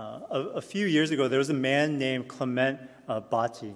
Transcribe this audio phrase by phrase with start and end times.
[0.00, 3.74] Uh, a, a, few years ago, there was a man named Clement uh, Bhatti,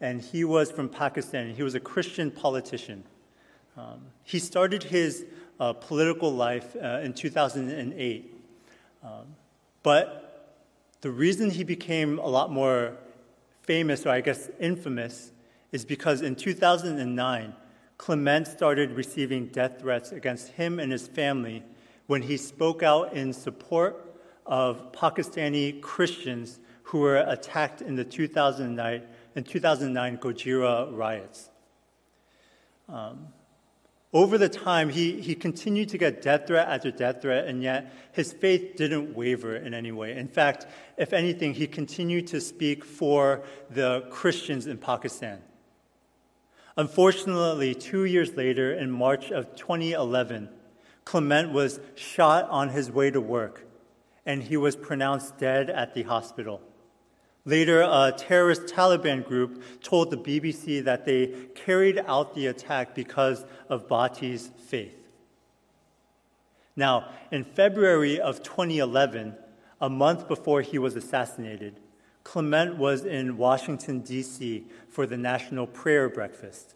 [0.00, 1.54] and he was from Pakistan.
[1.54, 3.04] He was a Christian politician.
[3.76, 5.24] Um, he started his
[5.60, 8.34] uh, political life uh, in 2008.
[9.04, 9.10] Um,
[9.84, 10.58] but
[11.00, 12.96] the reason he became a lot more
[13.60, 15.30] famous, or I guess infamous,
[15.70, 17.54] is because in 2009,
[17.98, 21.62] Clement started receiving death threats against him and his family
[22.08, 24.11] when he spoke out in support
[24.46, 29.02] of Pakistani Christians who were attacked in the 2009,
[29.34, 31.48] in 2009 Gojra riots.
[32.88, 33.28] Um,
[34.12, 37.94] over the time, he, he continued to get death threat after death threat, and yet
[38.12, 40.14] his faith didn't waver in any way.
[40.14, 40.66] In fact,
[40.98, 45.40] if anything, he continued to speak for the Christians in Pakistan.
[46.76, 50.50] Unfortunately, two years later, in March of 2011,
[51.04, 53.66] Clement was shot on his way to work,
[54.24, 56.60] and he was pronounced dead at the hospital.
[57.44, 63.44] Later, a terrorist Taliban group told the BBC that they carried out the attack because
[63.68, 64.96] of Bhatti's faith.
[66.76, 69.34] Now, in February of 2011,
[69.80, 71.80] a month before he was assassinated,
[72.22, 74.64] Clement was in Washington, D.C.
[74.88, 76.74] for the National Prayer Breakfast,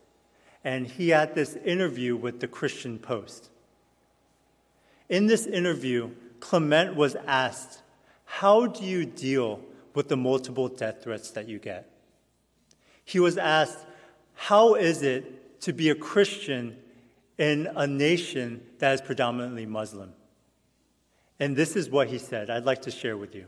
[0.64, 3.50] and he had this interview with the Christian Post.
[5.08, 6.10] In this interview,
[6.40, 7.82] Clement was asked,
[8.24, 9.60] How do you deal
[9.94, 11.90] with the multiple death threats that you get?
[13.04, 13.78] He was asked,
[14.34, 16.76] How is it to be a Christian
[17.38, 20.12] in a nation that is predominantly Muslim?
[21.38, 22.50] And this is what he said.
[22.50, 23.46] I'd like to share with you.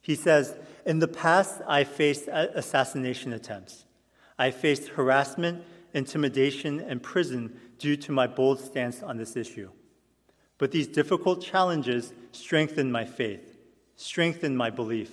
[0.00, 3.84] He says, In the past, I faced assassination attempts.
[4.38, 9.70] I faced harassment, intimidation, and prison due to my bold stance on this issue.
[10.60, 13.56] But these difficult challenges strengthened my faith,
[13.96, 15.10] strengthened my belief,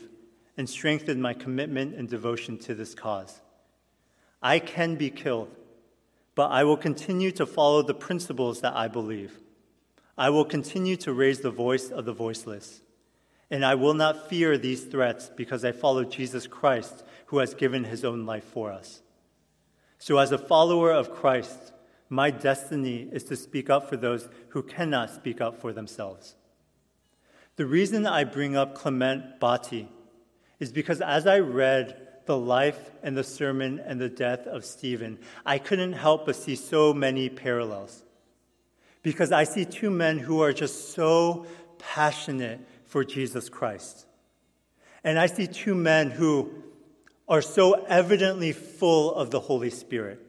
[0.57, 3.39] and strengthened my commitment and devotion to this cause.
[4.43, 5.49] I can be killed,
[6.35, 9.39] but I will continue to follow the principles that I believe.
[10.17, 12.81] I will continue to raise the voice of the voiceless.
[13.49, 17.85] And I will not fear these threats because I follow Jesus Christ, who has given
[17.85, 19.01] his own life for us.
[19.97, 21.71] So, as a follower of Christ,
[22.09, 26.35] my destiny is to speak up for those who cannot speak up for themselves.
[27.57, 29.87] The reason I bring up Clement Bhatti
[30.59, 35.17] is because as I read the life and the sermon and the death of Stephen,
[35.45, 38.03] I couldn't help but see so many parallels.
[39.01, 41.45] Because I see two men who are just so
[41.79, 44.05] passionate for Jesus Christ.
[45.03, 46.51] And I see two men who
[47.27, 50.26] are so evidently full of the Holy Spirit.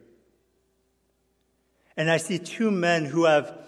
[1.99, 3.59] And I see two men who have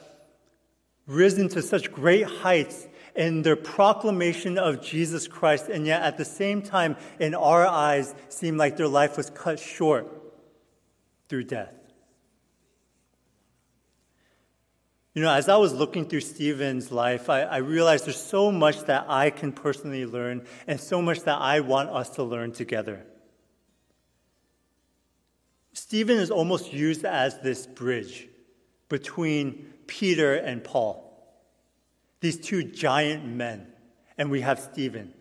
[1.09, 2.87] risen to such great heights
[3.17, 8.15] in their proclamation of Jesus Christ, and yet at the same time, in our eyes,
[8.29, 10.07] seem like their life was cut short
[11.29, 11.75] through death.
[15.13, 18.85] You know, as I was looking through Stephen's life, I, I, realized there's so much
[18.85, 23.05] that I can personally learn and so much that I want us to learn together.
[25.81, 28.29] Stephen is almost used as this bridge
[28.91, 31.11] between Peter and Paul,
[32.21, 33.67] these two giant men,
[34.19, 35.15] and we have Stephen.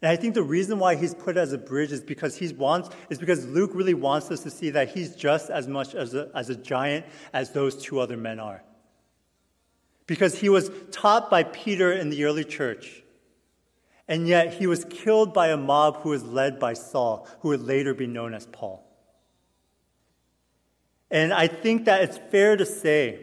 [0.00, 2.90] And I think the reason why he's put as a bridge is because he wants
[3.10, 6.30] is because Luke really wants us to see that he's just as much as a,
[6.32, 8.62] as a giant as those two other men are.
[10.06, 13.02] Because he was taught by Peter in the early church,
[14.06, 17.62] and yet he was killed by a mob who was led by Saul, who would
[17.62, 18.83] later be known as Paul.
[21.14, 23.20] And I think that it's fair to say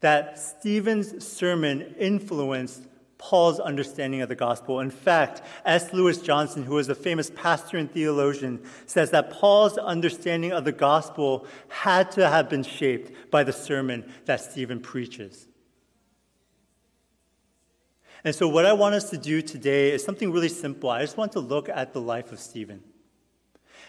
[0.00, 2.82] that Stephen's sermon influenced
[3.18, 4.80] Paul's understanding of the gospel.
[4.80, 5.92] In fact, S.
[5.92, 10.72] Lewis Johnson, who was a famous pastor and theologian, says that Paul's understanding of the
[10.72, 15.46] gospel had to have been shaped by the sermon that Stephen preaches.
[18.24, 20.90] And so, what I want us to do today is something really simple.
[20.90, 22.82] I just want to look at the life of Stephen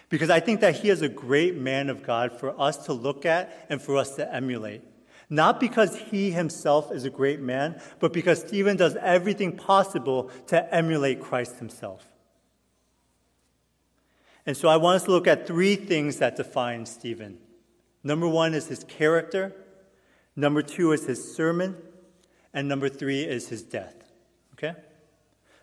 [0.10, 3.26] because I think that he is a great man of God for us to look
[3.26, 4.82] at and for us to emulate.
[5.30, 10.74] Not because he himself is a great man, but because Stephen does everything possible to
[10.74, 12.08] emulate Christ himself.
[14.46, 17.38] And so I want us to look at three things that define Stephen.
[18.04, 19.56] Number one is his character,
[20.36, 21.78] number two is his sermon,
[22.54, 23.96] and number three is his death.
[24.54, 24.76] Okay?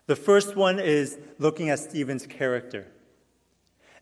[0.07, 2.87] The first one is looking at Stephen's character.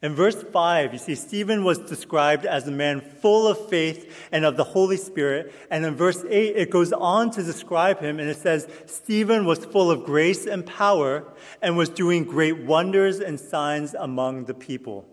[0.02, 4.46] In verse 5, you see, Stephen was described as a man full of faith and
[4.46, 5.54] of the Holy Spirit.
[5.70, 9.66] And in verse 8, it goes on to describe him, and it says, Stephen was
[9.66, 11.26] full of grace and power
[11.62, 15.06] and was doing great wonders and signs among the people.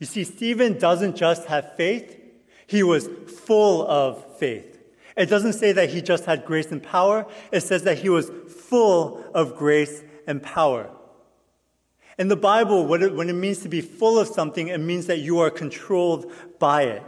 [0.00, 2.16] You see, Stephen doesn't just have faith,
[2.66, 4.76] he was full of faith.
[5.16, 8.28] It doesn't say that he just had grace and power, it says that he was
[8.48, 10.90] full of grace and power.
[12.18, 15.06] In the Bible, when it, when it means to be full of something, it means
[15.06, 17.02] that you are controlled by it.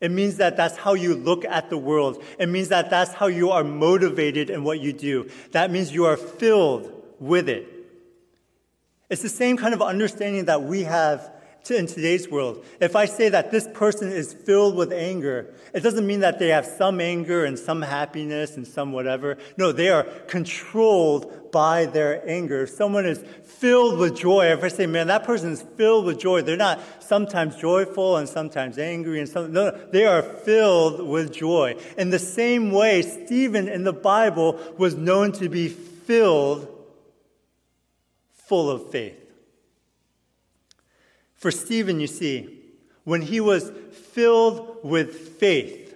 [0.00, 2.22] It means that that's how you look at the world.
[2.38, 5.30] It means that that's how you are motivated in what you do.
[5.52, 6.90] That means you are filled
[7.20, 7.68] with it.
[9.10, 11.30] It's the same kind of understanding that we have
[11.70, 12.64] in today's world.
[12.80, 16.48] If I say that this person is filled with anger, it doesn't mean that they
[16.48, 19.38] have some anger and some happiness and some whatever.
[19.56, 22.62] No, they are controlled by their anger.
[22.62, 26.20] If someone is filled with joy, if I say, man, that person is filled with
[26.20, 31.06] joy, they're not sometimes joyful and sometimes angry and some, no, no, they are filled
[31.06, 31.76] with joy.
[31.96, 36.68] In the same way, Stephen in the Bible was known to be filled
[38.32, 39.23] full of faith.
[41.44, 42.58] For Stephen, you see,
[43.04, 45.94] when he was filled with faith,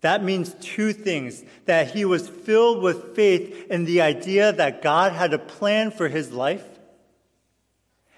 [0.00, 5.12] that means two things that he was filled with faith in the idea that God
[5.12, 6.64] had a plan for his life,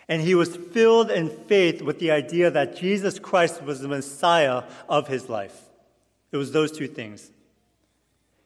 [0.07, 4.63] and he was filled in faith with the idea that Jesus Christ was the Messiah
[4.89, 5.61] of his life.
[6.31, 7.33] It was those two things.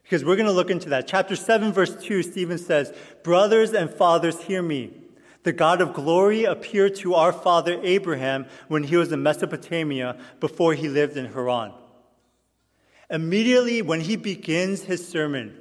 [0.03, 1.07] Because we're going to look into that.
[1.07, 4.95] Chapter 7, verse 2, Stephen says, Brothers and fathers, hear me.
[5.47, 10.75] The God of glory appeared to our father Abraham when he was in Mesopotamia before
[10.75, 11.73] he lived in Haran.
[13.09, 15.57] Immediately when he begins his sermon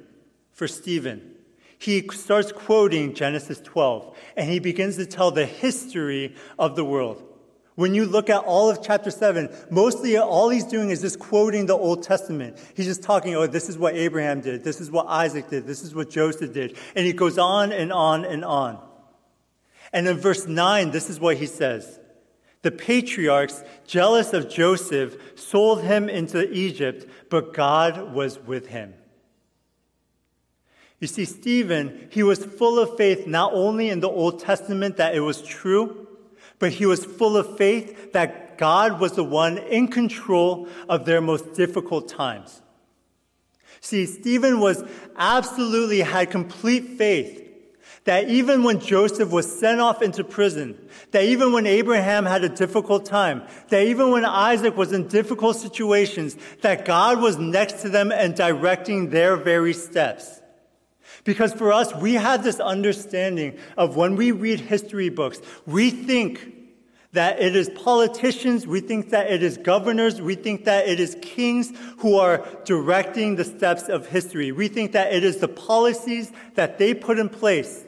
[0.50, 1.36] for Stephen,
[1.78, 7.22] he starts quoting Genesis 12 and he begins to tell the history of the world.
[7.76, 11.66] When you look at all of chapter 7, mostly all he's doing is just quoting
[11.66, 12.58] the Old Testament.
[12.74, 15.84] He's just talking, oh, this is what Abraham did, this is what Isaac did, this
[15.84, 16.76] is what Joseph did.
[16.96, 18.80] And he goes on and on and on.
[19.92, 22.00] And in verse 9, this is what he says
[22.62, 28.94] The patriarchs, jealous of Joseph, sold him into Egypt, but God was with him.
[30.98, 35.14] You see, Stephen, he was full of faith not only in the Old Testament that
[35.14, 36.06] it was true,
[36.58, 41.20] but he was full of faith that God was the one in control of their
[41.20, 42.62] most difficult times.
[43.80, 44.82] See, Stephen was
[45.16, 47.45] absolutely had complete faith
[48.06, 50.78] that even when Joseph was sent off into prison,
[51.10, 55.56] that even when Abraham had a difficult time, that even when Isaac was in difficult
[55.56, 60.40] situations, that God was next to them and directing their very steps.
[61.24, 66.54] Because for us, we have this understanding of when we read history books, we think
[67.12, 71.16] that it is politicians, we think that it is governors, we think that it is
[71.22, 74.52] kings who are directing the steps of history.
[74.52, 77.85] We think that it is the policies that they put in place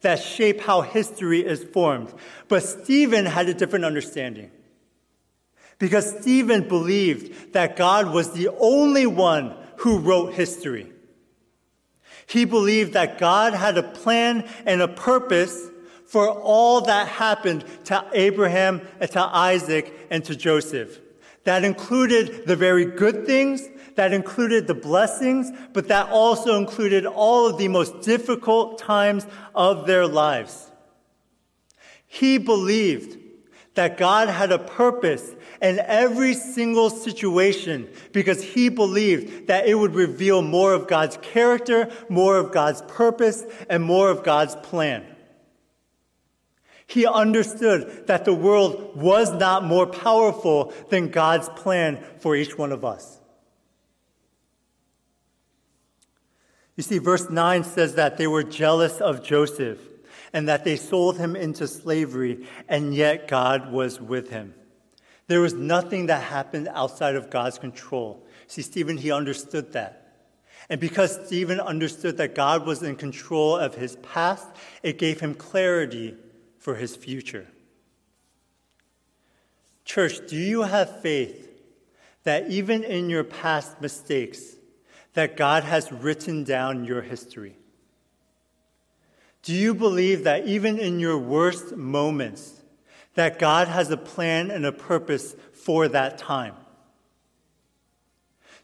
[0.00, 2.12] that shape how history is formed.
[2.48, 4.50] But Stephen had a different understanding.
[5.78, 10.92] Because Stephen believed that God was the only one who wrote history.
[12.26, 15.68] He believed that God had a plan and a purpose
[16.06, 20.98] for all that happened to Abraham and to Isaac and to Joseph.
[21.44, 27.46] That included the very good things that included the blessings, but that also included all
[27.46, 30.70] of the most difficult times of their lives.
[32.06, 33.18] He believed
[33.74, 39.94] that God had a purpose in every single situation because he believed that it would
[39.94, 45.04] reveal more of God's character, more of God's purpose, and more of God's plan.
[46.86, 52.72] He understood that the world was not more powerful than God's plan for each one
[52.72, 53.19] of us.
[56.80, 59.78] You see, verse 9 says that they were jealous of Joseph
[60.32, 64.54] and that they sold him into slavery, and yet God was with him.
[65.26, 68.26] There was nothing that happened outside of God's control.
[68.46, 70.24] See, Stephen, he understood that.
[70.70, 74.48] And because Stephen understood that God was in control of his past,
[74.82, 76.16] it gave him clarity
[76.56, 77.46] for his future.
[79.84, 81.46] Church, do you have faith
[82.24, 84.56] that even in your past mistakes,
[85.14, 87.56] that God has written down your history?
[89.42, 92.62] Do you believe that even in your worst moments,
[93.14, 96.54] that God has a plan and a purpose for that time?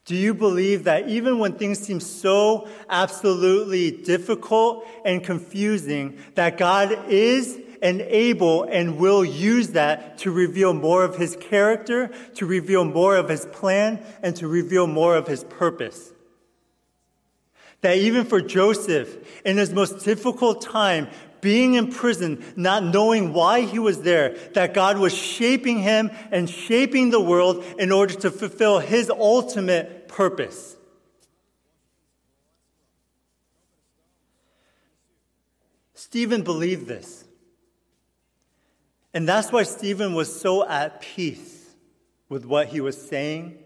[0.05, 7.11] Do you believe that even when things seem so absolutely difficult and confusing, that God
[7.11, 12.85] is and able and will use that to reveal more of his character, to reveal
[12.85, 16.13] more of his plan, and to reveal more of his purpose.
[17.87, 21.07] That even for Joseph, in his most difficult time,
[21.41, 26.51] being in prison, not knowing why he was there, that God was shaping him and
[26.51, 30.75] shaping the world in order to fulfill his ultimate purpose.
[35.95, 37.25] Stephen believed this.
[39.15, 41.71] And that's why Stephen was so at peace
[42.29, 43.59] with what he was saying,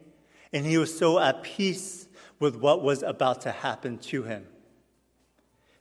[0.53, 2.07] and he was so at peace
[2.41, 4.47] with what was about to happen to him.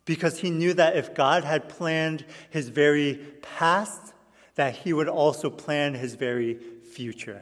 [0.06, 4.14] Because he knew that if God had planned his very past,
[4.56, 6.60] that he would also plan his very
[6.94, 7.42] future.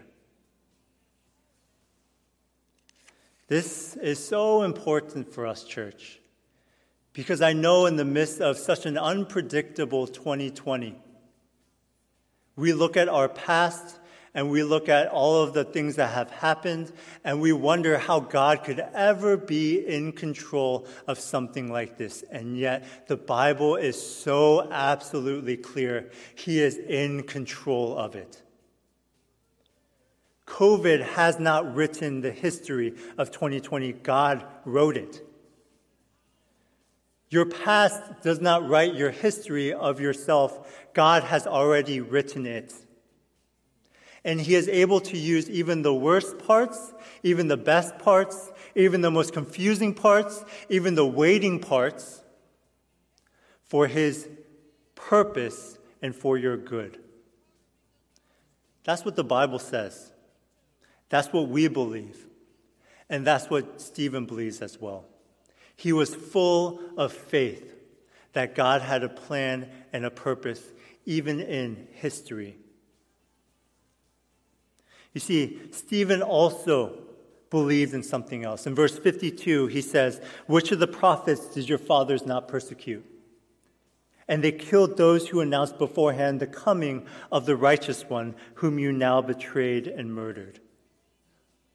[3.47, 6.19] This is so important for us, church.
[7.13, 10.95] Because I know in the midst of such an unpredictable 2020,
[12.55, 13.97] we look at our past
[14.37, 16.91] and we look at all of the things that have happened
[17.23, 22.23] and we wonder how God could ever be in control of something like this.
[22.31, 26.11] And yet the Bible is so absolutely clear.
[26.35, 28.43] He is in control of it.
[30.45, 33.91] COVID has not written the history of 2020.
[33.91, 35.27] God wrote it.
[37.31, 40.87] Your past does not write your history of yourself.
[40.93, 42.71] God has already written it.
[44.27, 46.93] And He is able to use even the worst parts,
[47.23, 52.21] even the best parts, even the most confusing parts, even the waiting parts
[53.63, 54.27] for His
[54.95, 56.99] purpose and for your good.
[58.83, 60.11] That's what the Bible says.
[61.07, 62.25] That's what we believe.
[63.09, 65.05] And that's what Stephen believes as well.
[65.77, 67.75] He was full of faith
[68.33, 70.61] that God had a plan and a purpose,
[71.05, 72.57] even in history.
[75.13, 76.97] You see, Stephen also
[77.49, 78.67] believed in something else.
[78.67, 83.05] In verse 52, he says, Which of the prophets did your fathers not persecute?
[84.27, 88.91] And they killed those who announced beforehand the coming of the righteous one, whom you
[88.91, 90.59] now betrayed and murdered.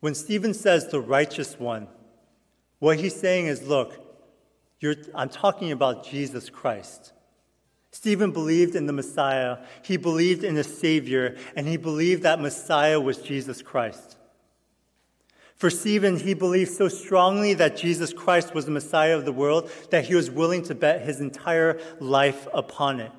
[0.01, 1.89] When Stephen says the righteous one,
[2.79, 3.99] what he's saying is look,
[5.15, 7.13] I'm talking about Jesus Christ.
[7.93, 12.99] Stephen believed in the Messiah, he believed in a Savior, and he believed that Messiah
[12.99, 14.17] was Jesus Christ.
[15.55, 19.71] For Stephen, he believed so strongly that Jesus Christ was the Messiah of the world
[19.91, 23.13] that he was willing to bet his entire life upon it.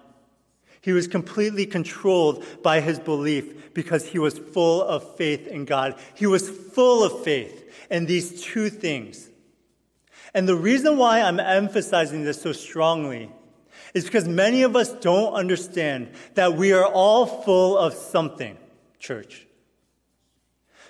[0.82, 5.96] He was completely controlled by his belief because he was full of faith in God.
[6.16, 9.30] He was full of faith in these two things
[10.34, 13.30] and the reason why I'm emphasizing this so strongly
[13.94, 18.58] is because many of us don't understand that we are all full of something,
[19.00, 19.46] church.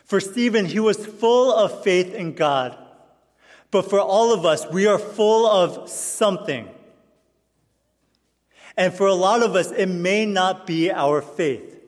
[0.06, 2.78] For Stephen, he was full of faith in God.
[3.72, 6.70] But for all of us, we are full of something.
[8.78, 11.80] And for a lot of us, it may not be our faith.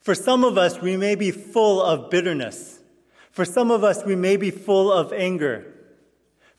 [0.00, 2.78] For some of us, we may be full of bitterness.
[3.30, 5.73] For some of us, we may be full of anger.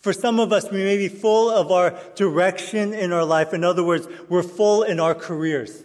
[0.06, 3.56] For some of us, we may be full of our direction in our life.
[3.56, 5.84] In other words, we're full in our careers.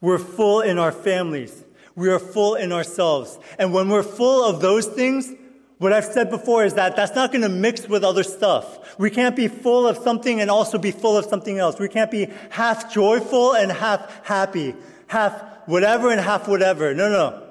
[0.00, 1.62] We're full in our families.
[1.94, 3.38] We are full in ourselves.
[3.58, 5.34] And when we're full of those things,
[5.76, 8.98] what I've said before is that that's not going to mix with other stuff.
[8.98, 11.78] We can't be full of something and also be full of something else.
[11.78, 14.74] We can't be half joyful and half happy,
[15.08, 16.94] half whatever and half whatever.
[16.94, 17.42] No, no.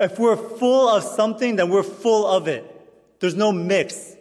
[0.00, 2.64] If we're full of something, then we're full of it.
[3.20, 4.16] There's no mix.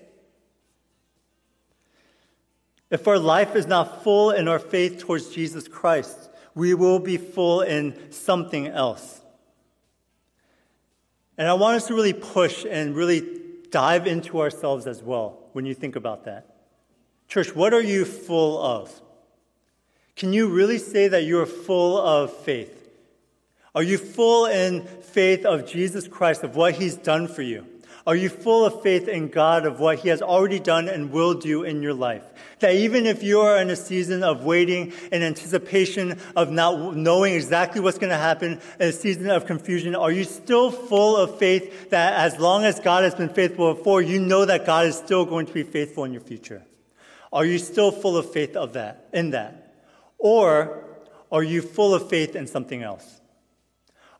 [2.89, 7.17] If our life is not full in our faith towards Jesus Christ, we will be
[7.17, 9.21] full in something else.
[11.37, 13.23] And I want us to really push and really
[13.69, 16.55] dive into ourselves as well when you think about that.
[17.27, 19.01] Church, what are you full of?
[20.15, 22.89] Can you really say that you are full of faith?
[23.75, 27.67] Are you full in faith of Jesus Christ, of what he's done for you?
[28.07, 31.33] Are you full of faith in God of what He has already done and will
[31.33, 32.23] do in your life?
[32.59, 37.33] That even if you are in a season of waiting and anticipation of not knowing
[37.33, 41.37] exactly what's going to happen, in a season of confusion, are you still full of
[41.37, 44.95] faith that as long as God has been faithful before, you know that God is
[44.95, 46.63] still going to be faithful in your future?
[47.33, 49.75] Are you still full of faith of that, in that?
[50.17, 50.85] Or
[51.29, 53.19] are you full of faith in something else?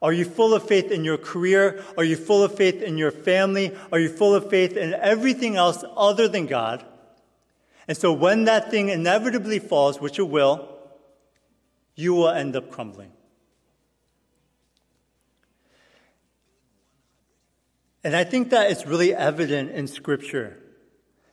[0.02, 1.84] Are you full of faith in your career?
[1.98, 3.76] Are you full of faith in your family?
[3.92, 6.86] Are you full of faith in everything else other than God?
[7.88, 10.68] And so when that thing inevitably falls, which it will,
[11.96, 13.12] you will end up crumbling.
[18.04, 20.58] And I think that it's really evident in Scripture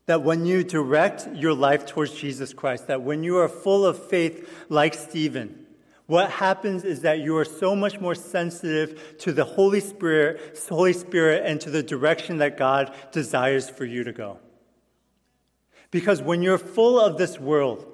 [0.07, 4.09] that when you direct your life towards Jesus Christ, that when you are full of
[4.09, 5.64] faith like Stephen,
[6.07, 10.93] what happens is that you are so much more sensitive to the Holy Spirit, Holy
[10.93, 14.39] Spirit and to the direction that God desires for you to go.
[15.91, 17.87] Because when you're full of this world,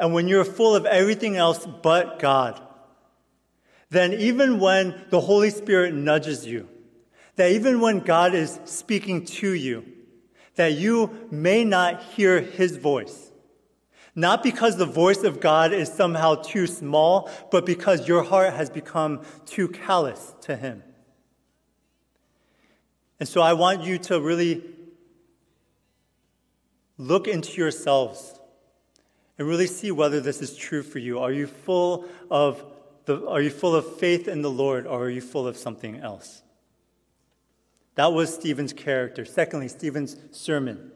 [0.00, 2.60] and when you're full of everything else but God,
[3.90, 6.68] then even when the Holy Spirit nudges you,
[7.36, 9.84] that even when God is speaking to you,
[10.56, 13.29] that you may not hear his voice.
[14.20, 18.68] Not because the voice of God is somehow too small, but because your heart has
[18.68, 20.82] become too callous to him.
[23.18, 24.62] And so I want you to really
[26.98, 28.38] look into yourselves
[29.38, 31.18] and really see whether this is true for you.
[31.20, 32.62] Are you full of
[33.06, 35.96] the, are you full of faith in the Lord or are you full of something
[35.96, 36.42] else?
[37.94, 39.24] That was Stephen's character.
[39.24, 40.92] Secondly, Stephen's sermon.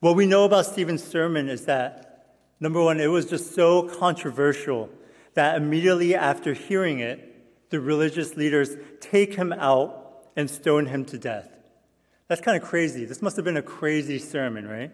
[0.00, 4.90] What we know about Stephen's sermon is that, number one, it was just so controversial
[5.34, 7.24] that immediately after hearing it,
[7.70, 11.50] the religious leaders take him out and stone him to death.
[12.28, 13.06] That's kind of crazy.
[13.06, 14.92] This must have been a crazy sermon, right?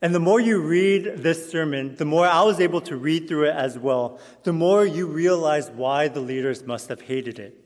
[0.00, 3.50] And the more you read this sermon, the more I was able to read through
[3.50, 7.58] it as well, the more you realize why the leaders must have hated it.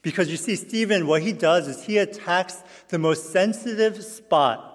[0.00, 4.73] Because you see, Stephen, what he does is he attacks the most sensitive spot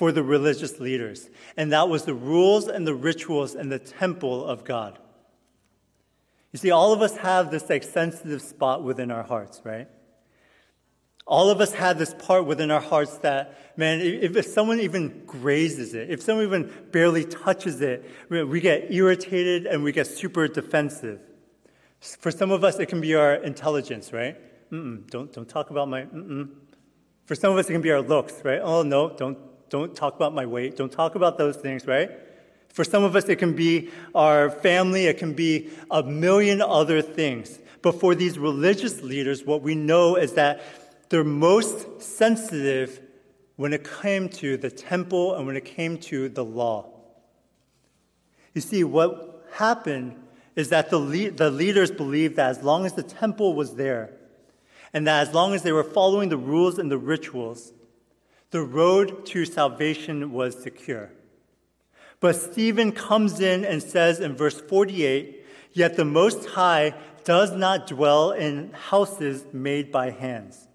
[0.00, 1.28] for the religious leaders,
[1.58, 4.98] and that was the rules and the rituals and the temple of God.
[6.52, 9.88] You see, all of us have this like sensitive spot within our hearts, right?
[11.26, 15.24] All of us have this part within our hearts that, man, if, if someone even
[15.26, 20.48] grazes it, if someone even barely touches it, we get irritated and we get super
[20.48, 21.20] defensive.
[22.00, 24.38] For some of us, it can be our intelligence, right?
[24.72, 26.48] Mm-mm, don't, don't talk about my, mm-mm.
[27.26, 28.60] For some of us, it can be our looks, right?
[28.62, 29.36] Oh, no, don't,
[29.70, 30.76] don't talk about my weight.
[30.76, 32.10] Don't talk about those things, right?
[32.68, 35.06] For some of us, it can be our family.
[35.06, 37.58] It can be a million other things.
[37.82, 40.60] But for these religious leaders, what we know is that
[41.08, 43.00] they're most sensitive
[43.56, 46.90] when it came to the temple and when it came to the law.
[48.54, 50.16] You see, what happened
[50.56, 54.12] is that the, le- the leaders believed that as long as the temple was there,
[54.92, 57.72] and that as long as they were following the rules and the rituals,
[58.50, 61.10] the road to salvation was secure.
[62.18, 65.38] But Stephen comes in and says in verse 48
[65.72, 70.66] Yet the Most High does not dwell in houses made by hands.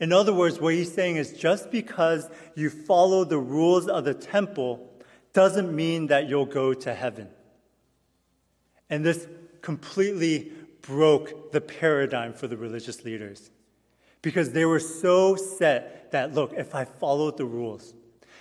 [0.00, 4.14] In other words, what he's saying is just because you follow the rules of the
[4.14, 4.88] temple
[5.32, 7.28] doesn't mean that you'll go to heaven.
[8.90, 9.28] And this
[9.60, 13.50] completely broke the paradigm for the religious leaders
[14.22, 17.94] because they were so set that, look, if I followed the rules,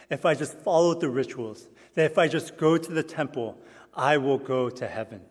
[0.09, 3.57] if I just followed the rituals, that if I just go to the temple,
[3.93, 5.21] I will go to heaven.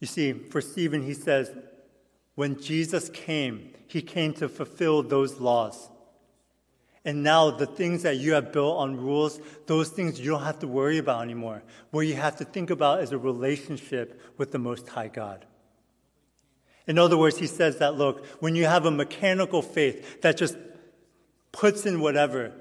[0.00, 1.50] You see, for Stephen, he says,
[2.34, 5.88] when Jesus came, he came to fulfill those laws.
[7.04, 10.58] And now the things that you have built on rules, those things you don't have
[10.60, 11.62] to worry about anymore.
[11.90, 15.44] What you have to think about is a relationship with the Most High God.
[16.86, 20.56] In other words, he says that, look, when you have a mechanical faith that just
[21.52, 22.52] puts in whatever,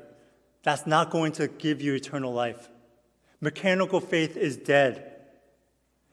[0.64, 2.70] that's not going to give you eternal life.
[3.42, 5.10] Mechanical faith is dead.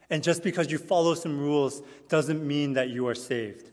[0.09, 3.71] And just because you follow some rules doesn't mean that you are saved.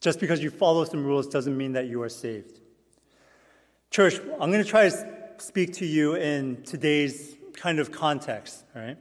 [0.00, 2.58] Just because you follow some rules doesn't mean that you are saved.
[3.92, 5.08] Church, I'm going to try to
[5.38, 8.96] speak to you in today's kind of context, all right?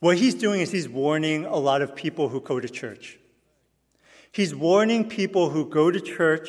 [0.00, 3.18] What he's doing is he's warning a lot of people who go to church.
[4.32, 6.48] He's warning people who go to church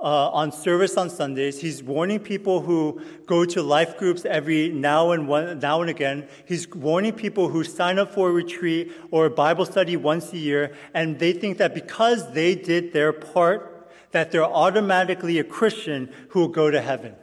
[0.00, 1.60] uh, on service on Sundays.
[1.60, 6.28] He's warning people who go to life groups every now and one, now and again.
[6.46, 10.38] He's warning people who sign up for a retreat or a Bible study once a
[10.38, 16.12] year, and they think that because they did their part, that they're automatically a Christian
[16.28, 17.16] who will go to heaven.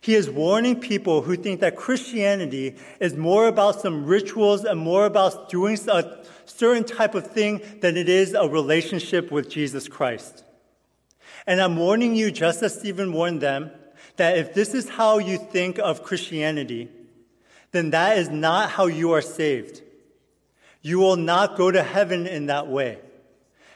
[0.00, 5.06] He is warning people who think that Christianity is more about some rituals and more
[5.06, 10.44] about doing a certain type of thing than it is a relationship with Jesus Christ.
[11.46, 13.70] And I'm warning you, just as Stephen warned them,
[14.16, 16.88] that if this is how you think of Christianity,
[17.72, 19.82] then that is not how you are saved.
[20.80, 22.98] You will not go to heaven in that way.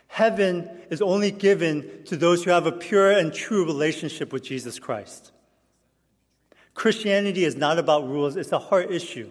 [0.07, 4.79] Heaven is only given to those who have a pure and true relationship with Jesus
[4.79, 5.32] Christ.
[6.75, 9.31] Christianity is not about rules, it's a heart issue.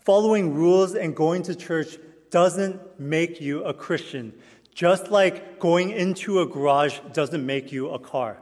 [0.00, 1.96] Following rules and going to church
[2.30, 4.32] doesn't make you a Christian,
[4.74, 8.38] just like going into a garage doesn't make you a car.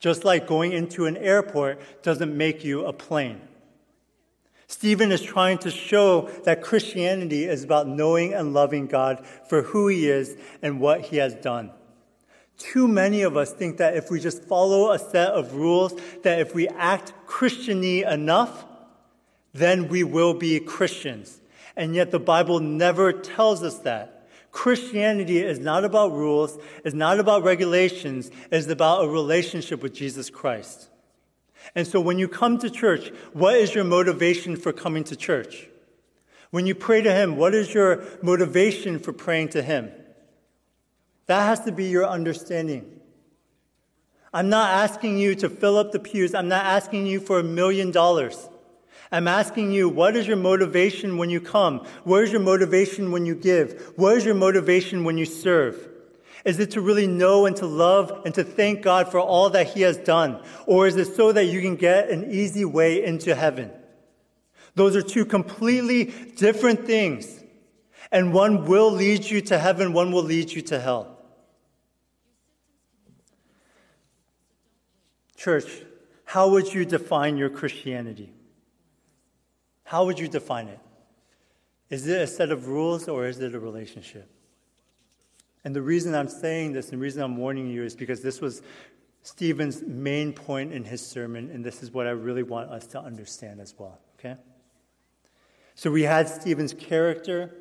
[0.00, 3.40] Just like going into an airport doesn't make you a plane.
[4.66, 9.88] Stephen is trying to show that Christianity is about knowing and loving God for who
[9.88, 11.70] he is and what he has done.
[12.62, 16.38] Too many of us think that if we just follow a set of rules, that
[16.38, 18.64] if we act Christiany enough,
[19.52, 21.40] then we will be Christians.
[21.76, 24.28] And yet the Bible never tells us that.
[24.52, 30.30] Christianity is not about rules, it's not about regulations, it's about a relationship with Jesus
[30.30, 30.88] Christ.
[31.74, 35.68] And so when you come to church, what is your motivation for coming to church?
[36.50, 39.90] When you pray to Him, what is your motivation for praying to Him?
[41.26, 43.00] That has to be your understanding.
[44.34, 46.34] I'm not asking you to fill up the pews.
[46.34, 48.48] I'm not asking you for a million dollars.
[49.10, 51.80] I'm asking you, what is your motivation when you come?
[52.04, 53.92] Where is your motivation when you give?
[53.96, 55.88] What is your motivation when you serve?
[56.46, 59.68] Is it to really know and to love and to thank God for all that
[59.68, 60.42] He has done?
[60.66, 63.70] Or is it so that you can get an easy way into heaven?
[64.74, 66.06] Those are two completely
[66.36, 67.38] different things.
[68.10, 71.11] And one will lead you to heaven, one will lead you to hell.
[75.42, 75.82] Church,
[76.24, 78.32] how would you define your Christianity?
[79.82, 80.78] How would you define it?
[81.90, 84.30] Is it a set of rules or is it a relationship?
[85.64, 88.40] And the reason I'm saying this and the reason I'm warning you is because this
[88.40, 88.62] was
[89.24, 93.00] Stephen's main point in his sermon, and this is what I really want us to
[93.00, 94.36] understand as well, okay?
[95.74, 97.52] So we had Stephen's character,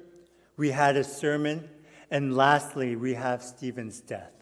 [0.56, 1.68] we had his sermon,
[2.12, 4.41] and lastly, we have Stephen's death.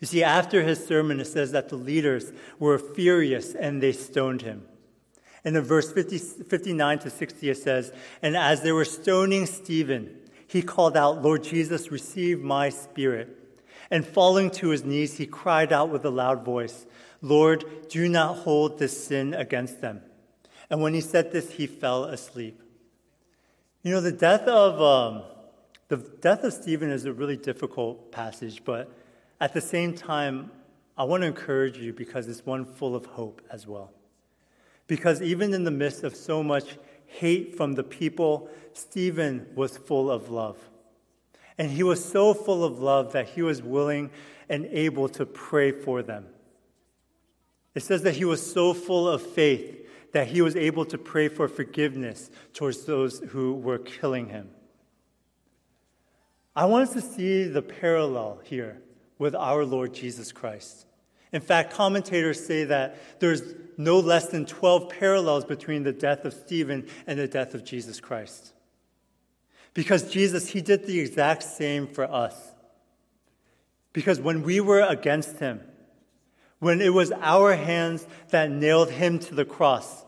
[0.00, 4.42] You see, after his sermon, it says that the leaders were furious and they stoned
[4.42, 4.62] him.
[5.44, 10.14] And in verse 50, 59 to 60, it says, And as they were stoning Stephen,
[10.46, 13.34] he called out, Lord Jesus, receive my spirit.
[13.90, 16.86] And falling to his knees, he cried out with a loud voice,
[17.22, 20.02] Lord, do not hold this sin against them.
[20.70, 22.60] And when he said this, he fell asleep.
[23.82, 25.22] You know, the death of, um,
[25.88, 28.92] the death of Stephen is a really difficult passage, but
[29.40, 30.50] at the same time,
[30.96, 33.92] I want to encourage you because it's one full of hope as well.
[34.86, 40.10] Because even in the midst of so much hate from the people, Stephen was full
[40.10, 40.58] of love.
[41.56, 44.10] And he was so full of love that he was willing
[44.48, 46.26] and able to pray for them.
[47.74, 51.28] It says that he was so full of faith that he was able to pray
[51.28, 54.50] for forgiveness towards those who were killing him.
[56.56, 58.82] I want us to see the parallel here
[59.18, 60.86] with our Lord Jesus Christ.
[61.32, 63.42] In fact, commentators say that there's
[63.76, 68.00] no less than 12 parallels between the death of Stephen and the death of Jesus
[68.00, 68.52] Christ.
[69.74, 72.54] Because Jesus, he did the exact same for us.
[73.92, 75.60] Because when we were against him,
[76.58, 80.04] when it was our hands that nailed him to the cross,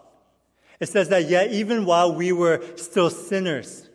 [0.80, 3.88] it says that yet even while we were still sinners,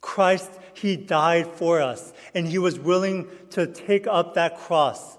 [0.00, 5.18] Christ, he died for us and he was willing to take up that cross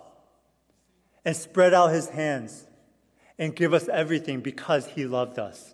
[1.25, 2.65] and spread out his hands
[3.37, 5.73] and give us everything because he loved us.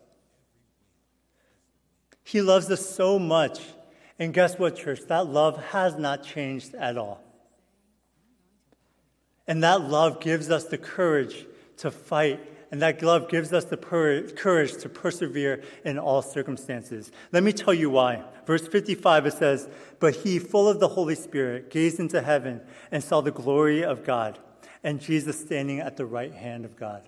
[2.23, 3.59] He loves us so much.
[4.17, 5.01] And guess what, church?
[5.07, 7.21] That love has not changed at all.
[9.47, 11.45] And that love gives us the courage
[11.77, 12.39] to fight.
[12.75, 17.09] And that love gives us the courage to persevere in all circumstances.
[17.31, 18.21] Let me tell you why.
[18.45, 19.69] Verse 55, it says,
[20.01, 22.59] But he, full of the Holy Spirit, gazed into heaven
[22.91, 24.39] and saw the glory of God
[24.83, 27.07] and Jesus standing at the right hand of God.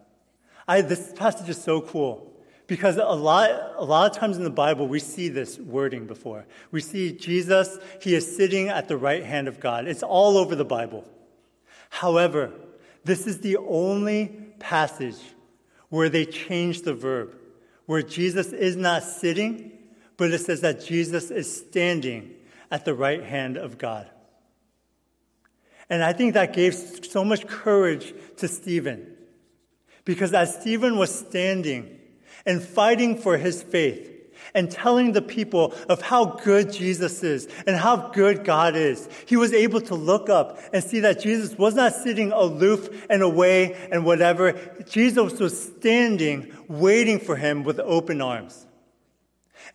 [0.70, 2.32] I, this passage is so cool
[2.68, 6.46] because a lot, a lot of times in the Bible, we see this wording before.
[6.72, 9.86] We see Jesus, he is sitting at the right hand of God.
[9.86, 11.04] It's all over the Bible.
[11.90, 12.54] However,
[13.04, 14.28] this is the only
[14.60, 15.18] passage
[15.90, 17.36] where they change the verb,
[17.86, 19.72] where Jesus is not sitting,
[20.18, 22.34] but it says that Jesus is standing
[22.70, 24.10] at the right hand of God.
[25.90, 29.16] And I think that gave so much courage to Stephen.
[30.04, 32.00] Because as Stephen was standing
[32.46, 34.17] and fighting for his faith
[34.54, 39.36] and telling the people of how good Jesus is and how good God is, he
[39.36, 43.74] was able to look up and see that Jesus was not sitting aloof and away
[43.92, 44.54] and whatever.
[44.90, 48.66] Jesus was standing, waiting for him with open arms.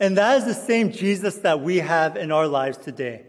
[0.00, 3.26] And that is the same Jesus that we have in our lives today.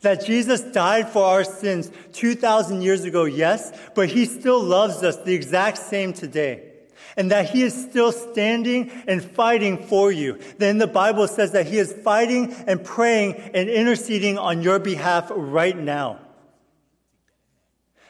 [0.00, 5.16] That Jesus died for our sins 2,000 years ago, yes, but he still loves us
[5.18, 6.71] the exact same today.
[7.16, 10.38] And that he is still standing and fighting for you.
[10.58, 15.30] Then the Bible says that he is fighting and praying and interceding on your behalf
[15.34, 16.20] right now.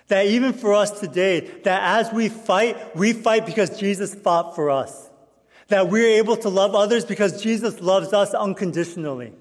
[0.08, 4.70] That even for us today, that as we fight, we fight because Jesus fought for
[4.70, 5.10] us.
[5.68, 9.32] That we're able to love others because Jesus loves us unconditionally.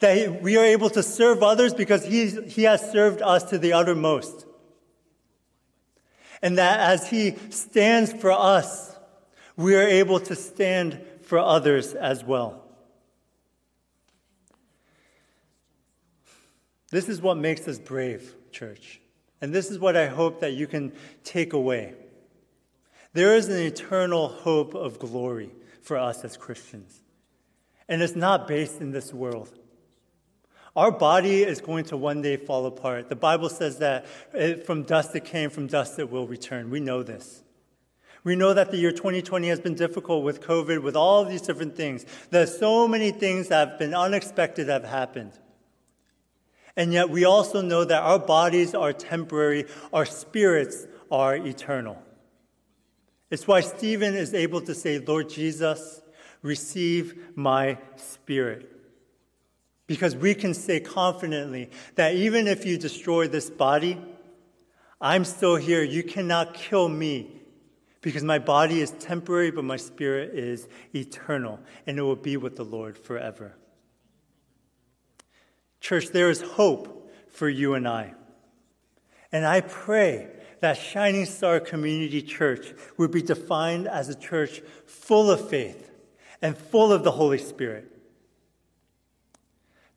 [0.00, 3.72] That we are able to serve others because he, he has served us to the
[3.72, 4.46] uttermost.
[6.42, 8.89] And that as he stands for us,
[9.56, 12.64] we are able to stand for others as well.
[16.90, 19.00] This is what makes us brave, church.
[19.40, 20.92] And this is what I hope that you can
[21.24, 21.94] take away.
[23.12, 25.50] There is an eternal hope of glory
[25.82, 27.00] for us as Christians.
[27.88, 29.50] And it's not based in this world.
[30.76, 33.08] Our body is going to one day fall apart.
[33.08, 34.06] The Bible says that
[34.64, 36.70] from dust it came, from dust it will return.
[36.70, 37.42] We know this.
[38.22, 41.40] We know that the year 2020 has been difficult with COVID, with all of these
[41.40, 42.04] different things.
[42.30, 45.32] There's so many things that have been unexpected have happened.
[46.76, 52.00] And yet we also know that our bodies are temporary, our spirits are eternal.
[53.30, 56.02] It's why Stephen is able to say, Lord Jesus,
[56.42, 58.70] receive my spirit.
[59.86, 63.98] Because we can say confidently that even if you destroy this body,
[65.00, 65.82] I'm still here.
[65.82, 67.39] You cannot kill me
[68.00, 72.56] because my body is temporary, but my spirit is eternal, and it will be with
[72.56, 73.54] the Lord forever.
[75.80, 78.14] Church, there is hope for you and I.
[79.32, 80.28] And I pray
[80.60, 85.90] that Shining Star Community Church would be defined as a church full of faith
[86.42, 87.86] and full of the Holy Spirit.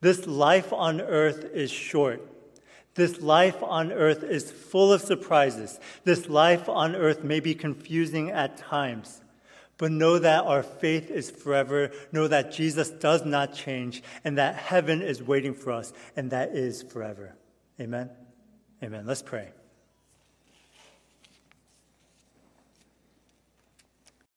[0.01, 2.21] This life on earth is short.
[2.95, 5.79] This life on earth is full of surprises.
[6.03, 9.21] This life on earth may be confusing at times.
[9.77, 11.91] But know that our faith is forever.
[12.12, 16.49] Know that Jesus does not change and that heaven is waiting for us, and that
[16.49, 17.36] is forever.
[17.79, 18.10] Amen.
[18.84, 19.06] Amen.
[19.08, 19.49] Let's pray.